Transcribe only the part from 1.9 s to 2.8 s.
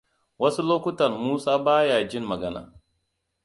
jin magana.